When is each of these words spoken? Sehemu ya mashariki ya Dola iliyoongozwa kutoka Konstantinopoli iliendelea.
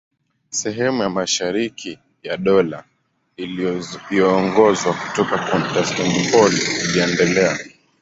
Sehemu 0.49 1.01
ya 1.03 1.09
mashariki 1.09 1.99
ya 2.23 2.37
Dola 2.37 2.83
iliyoongozwa 3.37 4.93
kutoka 4.93 5.37
Konstantinopoli 5.37 6.61
iliendelea. 6.83 7.57